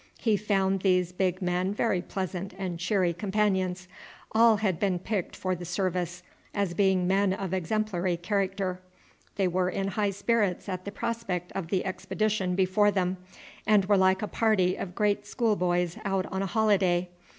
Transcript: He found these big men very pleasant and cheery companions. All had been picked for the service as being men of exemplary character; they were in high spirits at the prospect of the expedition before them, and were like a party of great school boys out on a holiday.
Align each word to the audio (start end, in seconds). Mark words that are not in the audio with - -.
He 0.17 0.35
found 0.35 0.79
these 0.81 1.11
big 1.11 1.43
men 1.43 1.75
very 1.75 2.01
pleasant 2.01 2.55
and 2.57 2.79
cheery 2.79 3.13
companions. 3.13 3.87
All 4.31 4.55
had 4.57 4.79
been 4.79 4.97
picked 4.97 5.35
for 5.35 5.53
the 5.53 5.63
service 5.63 6.23
as 6.55 6.73
being 6.73 7.05
men 7.05 7.33
of 7.33 7.53
exemplary 7.53 8.17
character; 8.17 8.81
they 9.35 9.47
were 9.47 9.69
in 9.69 9.89
high 9.89 10.09
spirits 10.09 10.67
at 10.67 10.85
the 10.85 10.91
prospect 10.91 11.51
of 11.51 11.67
the 11.67 11.85
expedition 11.85 12.55
before 12.55 12.89
them, 12.89 13.17
and 13.67 13.85
were 13.85 13.95
like 13.95 14.23
a 14.23 14.27
party 14.27 14.75
of 14.75 14.95
great 14.95 15.27
school 15.27 15.55
boys 15.55 15.99
out 16.03 16.25
on 16.33 16.41
a 16.41 16.47
holiday. 16.47 17.07